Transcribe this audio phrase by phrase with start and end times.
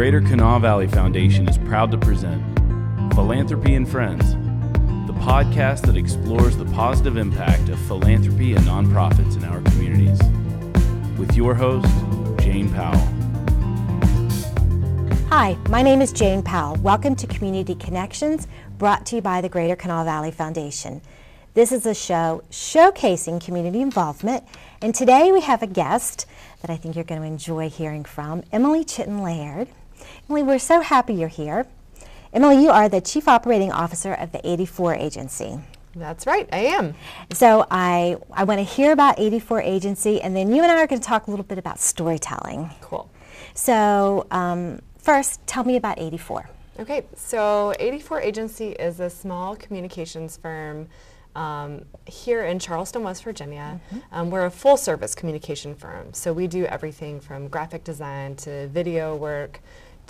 [0.00, 2.42] Greater Kanawha Valley Foundation is proud to present
[3.12, 4.32] Philanthropy and Friends,
[5.06, 10.18] the podcast that explores the positive impact of philanthropy and nonprofits in our communities.
[11.18, 11.86] With your host,
[12.42, 12.96] Jane Powell.
[15.28, 16.76] Hi, my name is Jane Powell.
[16.76, 18.48] Welcome to Community Connections,
[18.78, 21.02] brought to you by the Greater Kanawha Valley Foundation.
[21.52, 24.44] This is a show showcasing community involvement,
[24.80, 26.24] and today we have a guest
[26.62, 29.68] that I think you're going to enjoy hearing from, Emily Chittenden Laird.
[30.28, 31.66] Emily, we're so happy you're here.
[32.32, 35.58] Emily, you are the Chief Operating Officer of the 84 Agency.
[35.96, 36.94] That's right, I am.
[37.32, 40.86] So I, I want to hear about 84 Agency, and then you and I are
[40.86, 42.70] going to talk a little bit about storytelling.
[42.80, 43.10] Cool.
[43.54, 46.48] So um, first, tell me about 84.
[46.78, 50.88] Okay, so 84 Agency is a small communications firm
[51.34, 53.80] um, here in Charleston, West Virginia.
[53.92, 53.98] Mm-hmm.
[54.12, 58.68] Um, we're a full service communication firm, so we do everything from graphic design to
[58.68, 59.60] video work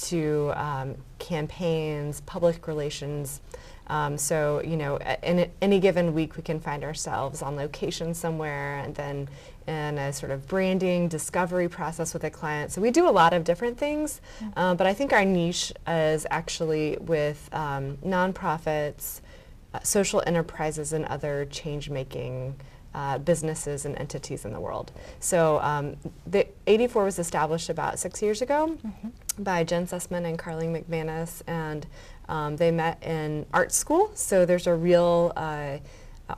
[0.08, 3.40] to um, campaigns, public relations.
[3.86, 8.78] Um, so, you know, in any given week, we can find ourselves on location somewhere
[8.78, 9.28] and then
[9.66, 12.72] in a sort of branding discovery process with a client.
[12.72, 14.58] So we do a lot of different things, mm-hmm.
[14.58, 19.20] uh, but I think our niche is actually with um, nonprofits,
[19.74, 22.54] uh, social enterprises and other change-making
[22.94, 24.92] uh, businesses and entities in the world.
[25.20, 25.96] So um,
[26.26, 29.42] the 84 was established about six years ago mm-hmm.
[29.42, 31.86] by Jen Sussman and Carling McManus, and
[32.28, 34.10] um, they met in art school.
[34.14, 35.78] So there's a real uh,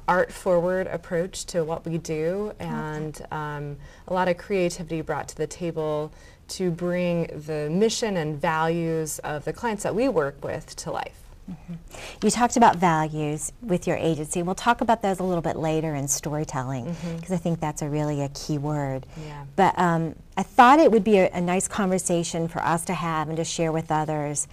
[0.08, 3.76] art forward approach to what we do, and um,
[4.08, 6.12] a lot of creativity brought to the table
[6.48, 11.18] to bring the mission and values of the clients that we work with to life.
[11.50, 11.74] Mm-hmm.
[12.22, 14.42] You talked about values with your agency.
[14.42, 17.34] We'll talk about those a little bit later in storytelling because mm-hmm.
[17.34, 19.06] I think that's a really a key word.
[19.16, 19.44] Yeah.
[19.56, 23.28] But um, I thought it would be a, a, nice conversation for us to have
[23.28, 24.46] and to share with others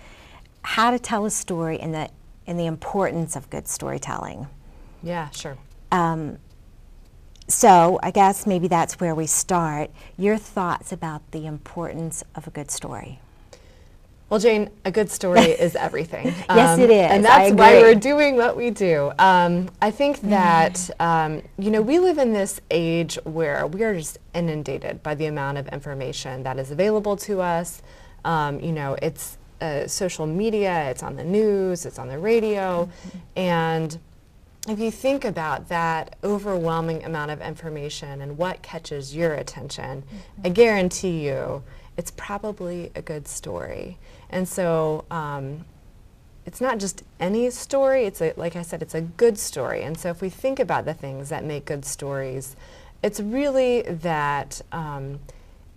[0.64, 2.10] how to tell a story and the
[2.48, 4.48] and the importance of good storytelling.
[5.04, 5.58] Yeah, sure.
[5.92, 6.40] Um,
[7.48, 9.92] so I guess maybe that's where we start.
[10.18, 13.20] Your thoughts about the importance of a good story.
[14.30, 16.28] Well, Jane, a good story is everything.
[16.28, 17.12] yes, um, it is.
[17.12, 19.12] And that's why we're doing what we do.
[19.18, 20.30] Um, I think mm-hmm.
[20.30, 25.16] that, um, you know, we live in this age where we are just inundated by
[25.16, 27.82] the amount of information that is available to us.
[28.24, 32.86] Um, you know, it's uh, social media, it's on the news, it's on the radio.
[32.86, 33.18] Mm-hmm.
[33.36, 34.00] And
[34.68, 40.42] if you think about that overwhelming amount of information and what catches your attention, mm-hmm.
[40.46, 41.64] I guarantee you
[42.00, 43.98] it's probably a good story.
[44.30, 45.66] And so um,
[46.46, 49.84] it's not just any story, it's a, like I said, it's a good story.
[49.84, 52.56] And so if we think about the things that make good stories,
[53.04, 55.20] it's really that um,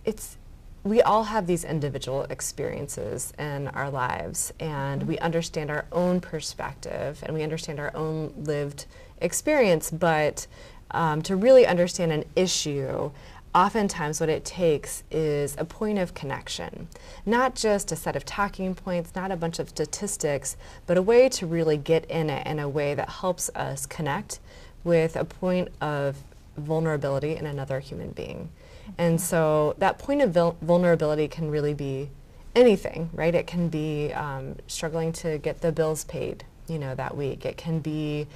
[0.05, 0.37] it's
[0.85, 7.21] we all have these individual experiences in our lives and we understand our own perspective
[7.23, 8.85] and we understand our own lived
[9.21, 10.45] experience but
[10.91, 13.09] um, to really understand an issue
[13.55, 16.87] oftentimes what it takes is a point of connection,
[17.25, 21.29] not just a set of talking points, not a bunch of statistics, but a way
[21.29, 24.39] to really get in it in a way that helps us connect
[24.83, 26.17] with a point of
[26.57, 28.49] vulnerability in another human being.
[28.97, 32.09] And so that point of vul- vulnerability can really be
[32.55, 33.33] anything, right?
[33.33, 37.45] It can be um, struggling to get the bills paid, you know, that week.
[37.45, 38.27] It can be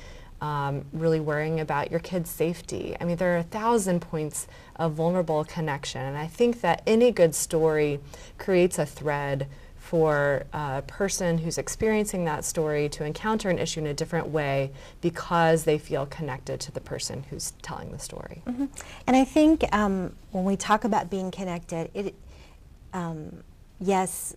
[0.42, 2.96] um, really worrying about your kid's safety.
[3.00, 7.12] I mean, there are a thousand points of vulnerable connection, and I think that any
[7.12, 8.00] good story
[8.38, 9.48] creates a thread
[9.88, 14.70] for a person who's experiencing that story to encounter an issue in a different way
[15.00, 18.42] because they feel connected to the person who's telling the story.
[18.46, 18.66] Mm-hmm.
[19.08, 22.14] And I think um, when we talk about being connected, it,
[22.92, 23.44] um,
[23.80, 24.36] yes,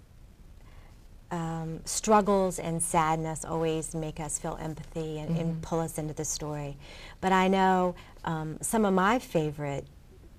[1.30, 5.41] um, struggles and sadness always make us feel empathy and, mm-hmm.
[5.41, 6.76] and, pull us into the story.
[7.20, 9.86] But I know um, some of my favorite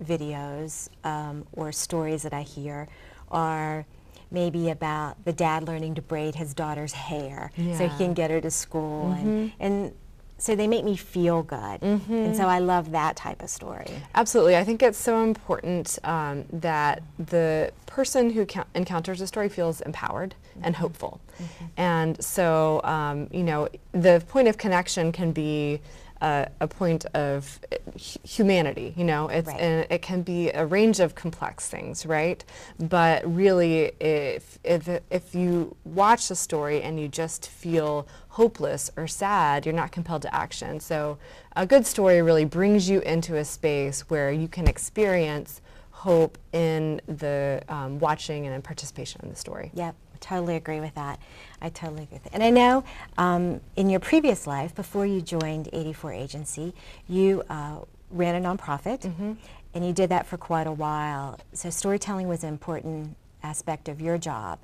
[0.03, 2.87] videos um, or stories that I hear
[3.29, 3.85] are
[4.31, 7.77] maybe about the dad learning to braid his daughter's hair yeah.
[7.77, 9.27] so he can get her to school mm-hmm.
[9.27, 9.93] and, and
[10.41, 11.81] so they make me feel good.
[11.81, 12.13] Mm-hmm.
[12.13, 13.91] And so I love that type of story.
[14.15, 14.57] Absolutely.
[14.57, 20.33] I think it's so important um, that the person who encounters a story feels empowered
[20.51, 20.65] mm-hmm.
[20.65, 21.19] and hopeful.
[21.41, 21.65] Mm-hmm.
[21.77, 25.81] And so, um, you know, the point of connection can be
[26.21, 27.59] uh, a point of
[27.97, 29.59] humanity, you know, it's, right.
[29.59, 32.45] and it can be a range of complex things, right?
[32.79, 39.07] But really, if, if, if you watch the story and you just feel hopeless or
[39.07, 40.79] sad, you're not compelled to action.
[40.79, 41.17] So
[41.55, 45.59] a good story really brings you into a space where you can experience
[46.01, 49.69] hope in the um, watching and in participation in the story.
[49.75, 51.19] Yep, totally agree with that.
[51.61, 52.31] I totally agree with it.
[52.33, 52.83] And I know
[53.19, 56.73] um, in your previous life, before you joined 84 Agency,
[57.07, 57.77] you uh,
[58.09, 59.33] ran a nonprofit, Mm-hmm.
[59.75, 61.39] and you did that for quite a while.
[61.53, 64.57] So storytelling was an important aspect of your job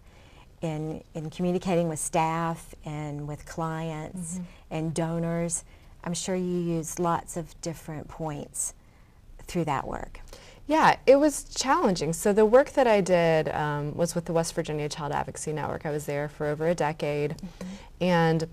[0.61, 4.43] in, in communicating with staff and with clients Mm-hmm.
[4.71, 5.63] and donors.
[6.03, 8.73] I'm sure you used lots of different points
[9.45, 10.19] through that work.
[10.67, 12.11] Yeah, it was challenging.
[12.11, 15.85] So the work that I did um, was with the West Virginia Child Advocacy Network.
[15.85, 17.35] I was there for over a decade,
[18.01, 18.47] and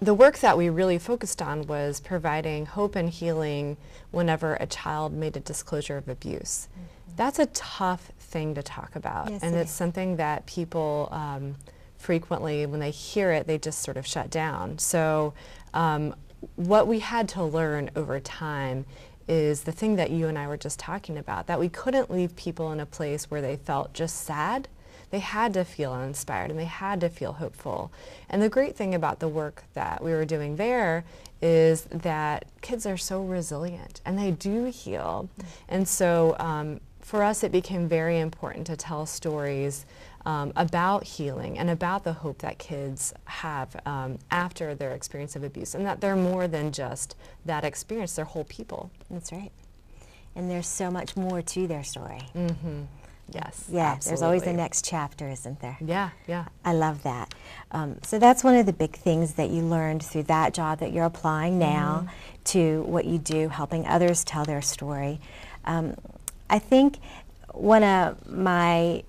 [0.00, 3.76] the work that we really focused on was providing hope and healing
[4.12, 6.68] whenever a child made a disclosure of abuse.
[7.16, 9.76] That's a tough thing to talk about, Yes, and it it's is.
[9.76, 11.56] something that people um,
[11.98, 14.78] frequently, when they hear it, they just sort of shut down.
[14.78, 15.34] So,
[15.74, 16.14] um,
[16.56, 18.84] what we had to learn over time
[19.28, 22.36] is the thing that you and I were just talking about that we couldn't leave
[22.36, 24.68] people in a place where they felt just sad.
[25.10, 27.92] They had to feel inspired and they had to feel hopeful.
[28.28, 31.04] And the great thing about the work that we were doing there
[31.40, 35.28] is that kids are so resilient and they do heal.
[35.68, 39.84] And so um, for us, it became very important to tell stories
[40.26, 45.44] um, about healing and about the hope that kids have um, after their experience of
[45.44, 48.90] abuse, and that they're more than just that experience, they're whole people.
[49.10, 49.52] That's right.
[50.34, 52.22] And there's so much more to their story.
[52.34, 52.82] Mm-hmm.
[53.32, 53.68] Yes.
[53.70, 55.78] Yeah, there's always the next chapter, isn't there?
[55.80, 56.46] Yeah, yeah.
[56.64, 57.34] I love that.
[57.70, 60.92] Um, so that's one of the big things that you learned through that job that
[60.92, 62.06] you're applying now
[62.44, 65.20] to what you do, helping others tell their story.
[65.64, 65.96] Um,
[66.50, 66.98] I think
[67.52, 69.04] one of my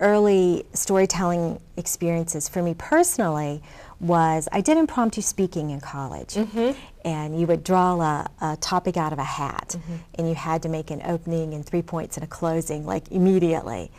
[0.00, 3.62] early storytelling experiences for me personally
[4.00, 6.34] was I did impromptu speaking in college.
[6.34, 6.78] Mm-hmm.
[7.04, 9.96] And you would draw a, a topic out of a hat, mm-hmm.
[10.16, 13.90] and you had to make an opening and three points and a closing, like immediately.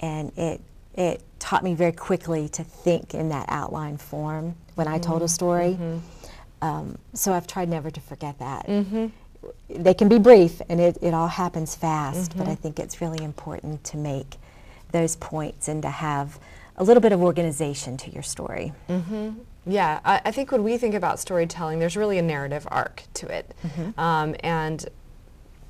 [0.00, 0.62] And it,
[0.94, 5.26] it taught me very quickly to think in that outline form when I told a
[5.26, 5.34] mm-hmm.
[5.34, 5.78] story.
[6.62, 8.66] Um, so I've tried never to forget that.
[9.68, 13.22] They can be brief, and it, it all happens fast, but I think it's really
[13.22, 14.36] important to make
[14.92, 16.38] those points and to have
[16.76, 18.72] a little bit of organization to your story.
[19.68, 23.26] Yeah, I, I think when we think about storytelling, there's really a narrative arc to
[23.26, 23.52] it.
[23.98, 24.86] Um, and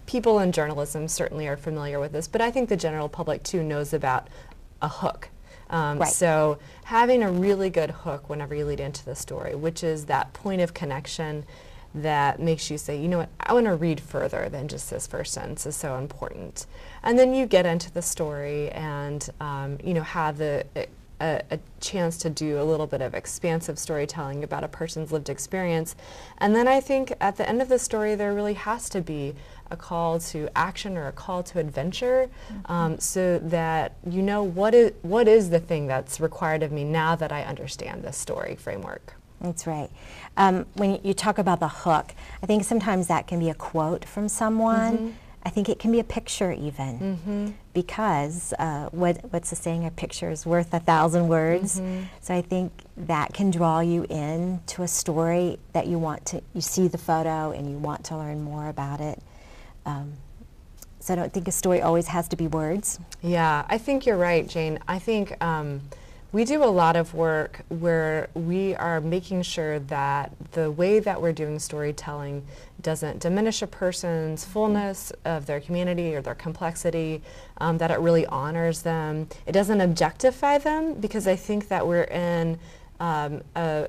[0.06, 3.62] people in journalism certainly are familiar with this, but I think the general public too
[3.62, 4.28] knows about
[4.82, 5.30] a hook.
[5.70, 6.08] Um, Right.
[6.08, 10.32] So having a really good hook whenever you lead into the story, which is that
[10.32, 11.44] point of connection
[11.96, 15.06] that makes you say, you know what, I want to read further than just this
[15.06, 16.66] first sentence is so important.
[17.02, 20.66] And then you get into the story and, um, you know, have the,
[21.20, 25.28] a, a chance to do a little bit of expansive storytelling about a person's lived
[25.28, 25.96] experience.
[26.38, 29.34] And then I think at the end of the story, there really has to be
[29.70, 32.28] a call to action or a call to adventure
[32.66, 36.84] um, so that you know what is, what is the thing that's required of me
[36.84, 39.14] now that I understand this story framework.
[39.40, 39.90] That's right.
[40.36, 44.04] Um, when you talk about the hook, I think sometimes that can be a quote
[44.04, 45.16] from someone.
[45.44, 49.84] I think it can be a picture even, because uh, what, what's the saying?
[49.86, 51.80] A picture is worth a thousand words.
[52.20, 56.42] So I think that can draw you in to a story that you want to.
[56.52, 59.22] You see the photo and you want to learn more about it.
[59.84, 60.14] Um,
[60.98, 62.98] so I don't think a story always has to be words.
[63.22, 64.80] Yeah, I think you're right, Jane.
[64.88, 65.82] I think um,
[66.32, 71.22] we do a lot of work where we are making sure that the way that
[71.22, 72.44] we're doing storytelling
[72.82, 77.22] doesn't diminish a person's fullness of their humanity or their complexity,
[77.58, 79.28] um, that it really honors them.
[79.46, 82.58] It doesn't objectify them because I think that we're in
[83.00, 83.88] um, a,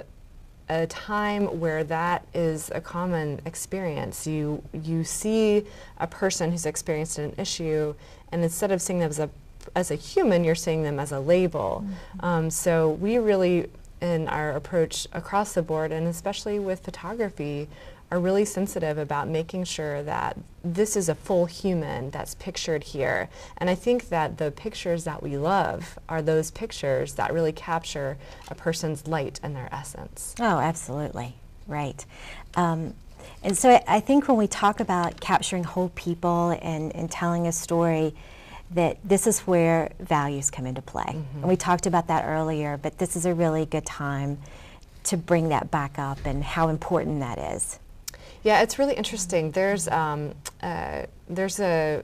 [0.70, 4.28] a time where that is a common experience.
[4.28, 5.66] You you see
[5.98, 7.96] a person who's experienced an issue,
[8.32, 9.30] and instead of seeing them as a
[9.78, 11.86] as a human, you're seeing them as a label.
[12.22, 13.70] Um, so we really,
[14.02, 17.68] in our approach across the board, and especially with photography,
[18.10, 23.30] are really sensitive about making sure that this is a full human that's pictured here.
[23.58, 28.18] And I think that the pictures that we love are those pictures that really capture
[28.48, 30.34] a person's light and their essence.
[30.40, 31.36] Oh, absolutely.
[31.68, 32.04] Right.
[32.56, 32.96] Um,
[33.44, 37.46] and so I, I think when we talk about capturing whole people and, and telling
[37.46, 38.16] a story,
[38.72, 41.24] that this is where values come into play.
[41.36, 44.40] And we talked about that earlier, but this is a really good time
[45.06, 47.80] to bring that back up and how important that is.
[48.44, 49.52] Yeah, it's really interesting.
[49.52, 52.04] There's um, uh, there's a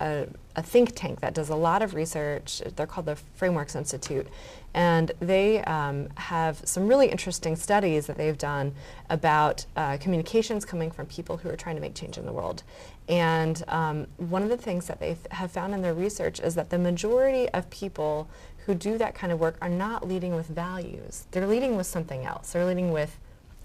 [0.00, 0.26] a,
[0.56, 2.62] a, think tank that does a lot of research.
[2.76, 4.26] They're called the Frameworks Institute.
[4.74, 8.74] And they um, have some really interesting studies that they've done
[9.10, 12.62] about uh, communications coming from people who are trying to make change in the world.
[13.08, 16.70] And um, one of the things that they have found in their research is that
[16.70, 18.28] the majority of people
[18.66, 21.24] who do that kind of work are not leading with values.
[21.30, 22.52] They're leading with something else.
[22.52, 23.18] They're leading with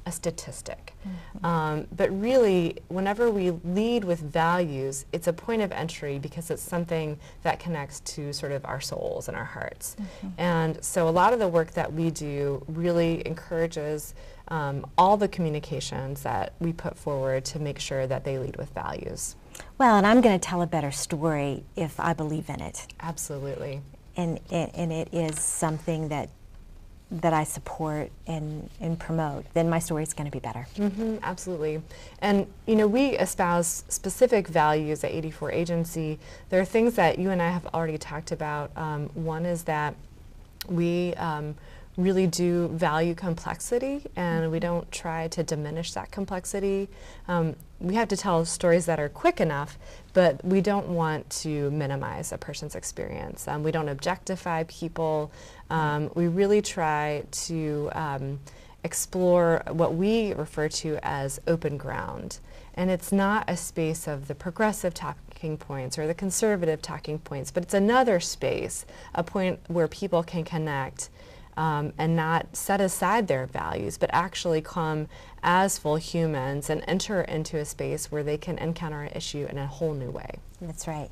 [0.06, 0.94] a statistic.
[1.08, 1.46] Mm-hmm.
[1.46, 6.62] Um, but really, whenever we lead with values, it's a point of entry because it's
[6.62, 9.96] something that connects to sort of our souls and our hearts.
[10.00, 10.28] Mm-hmm.
[10.38, 14.14] And so a lot of the work that we do really encourages
[14.50, 18.70] um, all the communications that we put forward to make sure that they lead with
[18.74, 19.36] values.
[19.78, 22.88] Well, and I'm going to tell a better story if I believe in it.
[23.00, 23.82] Absolutely.
[24.16, 26.30] And, and, and it is something that
[27.22, 30.66] that I support and, and promote, then my story is going to be better.
[30.76, 31.82] Mm-hmm, absolutely.
[32.20, 36.18] And, you know, we espouse specific values at 84 Agency.
[36.50, 38.72] There are things that you and I have already talked about.
[38.76, 39.96] Um, one is that
[40.68, 41.56] we um,
[41.98, 46.90] really do value complexity and we don't try to diminish that complexity.
[47.28, 49.78] Um, we have to tell stories that are quick enough,
[50.14, 53.48] but we don't want to minimize a person's experience.
[53.48, 55.32] Um, we don't objectify people.
[55.70, 58.40] Um, we really try to um,
[58.84, 62.40] explore what we refer to as open ground.
[62.76, 67.52] And it's not a space of the progressive talking points or the conservative talking points,
[67.52, 71.10] but it's another space, a point where people can connect
[71.58, 75.08] um, and not set aside their values, but actually come
[75.42, 79.58] as full humans and enter into a space where they can encounter an issue in
[79.58, 80.36] a whole new way.
[80.62, 81.10] That's right.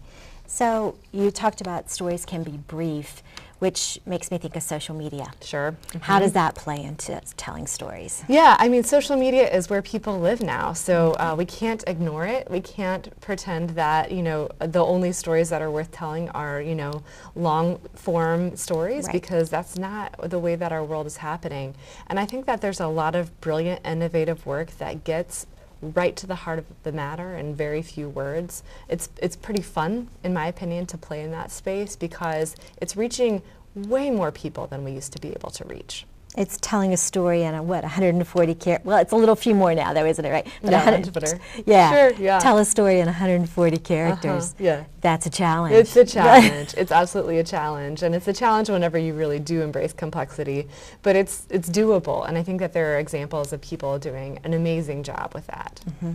[0.51, 3.24] So you talked about stories can be brief
[3.62, 5.31] which makes me think of social media.
[5.39, 5.77] Sure.
[5.89, 6.00] Mm-hmm.
[6.00, 8.24] How does that play into telling stories?
[8.27, 12.25] Yeah, I mean, social media is where people live now, so uh, we can't ignore
[12.25, 12.50] it.
[12.50, 16.74] We can't pretend that you know the only stories that are worth telling are you
[16.74, 17.03] know
[17.36, 19.13] long form stories right.
[19.13, 21.75] because that's not the way that our world is happening.
[22.08, 25.46] And I think that there's a lot of brilliant, innovative work that gets
[25.81, 28.63] right to the heart of the matter in very few words.
[28.88, 33.41] It's, it's pretty fun, in my opinion, to play in that space because it's reaching
[33.75, 36.05] way more people than we used to be able to reach.
[36.38, 38.85] It's telling a story in a, what, 140 characters?
[38.85, 40.47] Well, it's a little few more now, though, isn't it, right?
[40.61, 41.39] But yeah, Twitter.
[41.65, 41.91] Yeah.
[41.91, 42.39] Sure, yeah.
[42.39, 44.53] Tell a story in 140 characters.
[44.53, 44.83] Uh-huh, yeah.
[45.01, 45.75] That's a challenge.
[45.75, 46.73] It's a challenge.
[46.77, 48.01] it's absolutely a challenge.
[48.01, 50.69] And it's a challenge whenever you really do embrace complexity.
[51.01, 52.27] But it's, it's doable.
[52.27, 55.81] And I think that there are examples of people doing an amazing job with that.
[55.85, 56.13] Mm-hmm.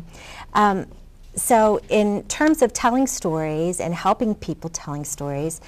[0.55, 0.87] Um,
[1.37, 5.61] so, in terms of telling stories and helping people telling stories,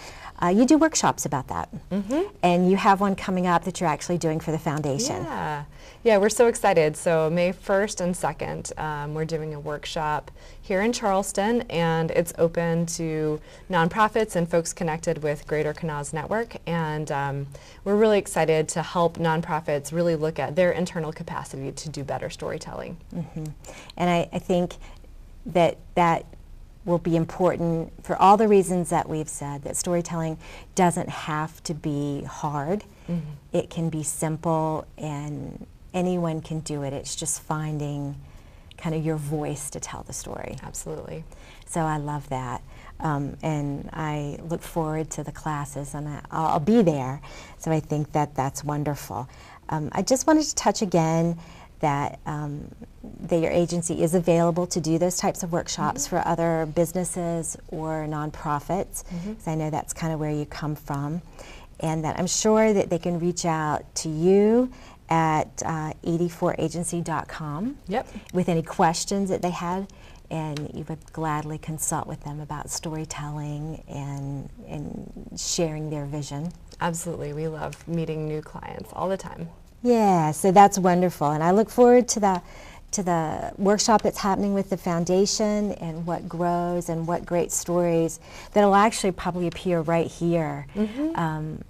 [0.42, 1.68] uh, you do workshops about that.
[1.90, 2.22] Mm-hmm.
[2.42, 5.24] And you have one coming up that you're actually doing for the foundation.
[5.24, 5.64] Yeah,
[6.04, 6.96] yeah we're so excited.
[6.96, 10.30] So, May 1st and 2nd, um, we're doing a workshop
[10.62, 13.38] here in Charleston, and it's open to
[13.70, 16.56] nonprofits and folks connected with Greater Kanawha Network.
[16.66, 17.46] And um,
[17.84, 22.30] we're really excited to help nonprofits really look at their internal capacity to do better
[22.30, 22.96] storytelling.
[23.14, 23.44] Mm-hmm.
[23.98, 24.76] And I, I think
[25.46, 26.24] that that
[26.84, 30.38] will be important for all the reasons that we've said that storytelling
[30.74, 32.84] doesn't have to be hard.
[33.08, 33.30] Mm-hmm.
[33.52, 36.92] It can be simple and anyone can do it.
[36.92, 38.16] It's just finding
[38.78, 40.56] kind of your voice to tell the story.
[40.62, 41.24] Absolutely.
[41.66, 42.62] So I love that.
[43.00, 47.20] Um, and I look forward to the classes and I, will be there.
[47.58, 49.28] So I think that that's wonderful.
[49.68, 51.38] Um, I just wanted to touch again
[51.80, 52.68] that, um,
[53.20, 56.16] that your agency is available to do those types of workshops mm-hmm.
[56.16, 59.50] for other businesses or nonprofits, because mm-hmm.
[59.50, 61.22] I know that's kind of where you come from,
[61.80, 64.70] and that I'm sure that they can reach out to you
[65.08, 68.06] at uh, 84agency.com yep.
[68.34, 69.86] with any questions that they had
[70.30, 76.52] and you would gladly consult with them about storytelling and, and sharing their vision.
[76.80, 77.32] Absolutely.
[77.32, 79.48] We love meeting new clients all the time.
[79.82, 81.30] Yeah, so that's wonderful.
[81.30, 82.42] And I look forward to the
[82.90, 88.18] to the workshop that's happening with the foundation and what grows and what great stories
[88.54, 91.14] that'll actually probably appear right here mm-hmm.
[91.14, 91.60] um,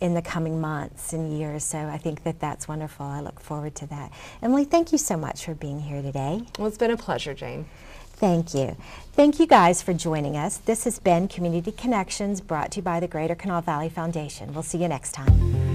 [0.00, 1.64] in the coming months and years.
[1.64, 3.06] So I think that that's wonderful.
[3.06, 4.12] I look forward to that.
[4.42, 6.42] Emily, thank you so much for being here today.
[6.58, 7.66] Well, it's been a pleasure, Jane.
[8.12, 8.76] Thank you.
[9.14, 10.58] Thank you guys for joining us.
[10.58, 14.52] This has been Community Connections brought to you by the Greater Kanawha Valley Foundation.
[14.52, 15.69] We'll see you next time.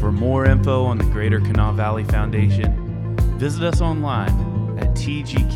[0.00, 4.30] For more info on the Greater Kanawha Valley Foundation, visit us online
[4.78, 5.50] at tgkvf.org.